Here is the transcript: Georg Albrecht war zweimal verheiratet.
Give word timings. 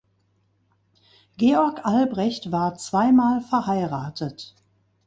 Georg 1.37 1.81
Albrecht 1.85 2.51
war 2.51 2.73
zweimal 2.75 3.39
verheiratet. 3.41 4.55